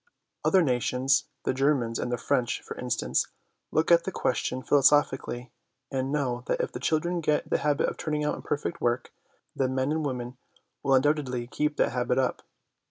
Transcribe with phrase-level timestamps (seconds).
[0.43, 3.27] Other nations the Germans and the French, for instance
[3.69, 5.51] look at the question philosophically,
[5.91, 9.13] and know that if the children get the habit of turning out imperfect work,
[9.55, 10.37] the men and women
[10.81, 12.41] will undoubtedly keep that habit up.